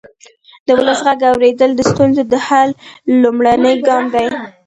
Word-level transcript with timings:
د 0.65 0.67
ولس 0.79 0.99
غږ 1.05 1.21
اورېدل 1.31 1.71
د 1.75 1.81
ستونزو 1.91 2.21
د 2.31 2.35
حل 2.47 2.69
لومړنی 3.21 3.73
ګام 3.87 4.03
دی 4.13 4.27